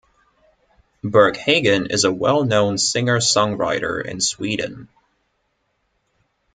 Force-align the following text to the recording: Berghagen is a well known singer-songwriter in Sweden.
Berghagen 1.03 1.91
is 1.91 2.05
a 2.05 2.11
well 2.11 2.43
known 2.43 2.79
singer-songwriter 2.79 4.03
in 4.03 4.19
Sweden. 4.19 4.89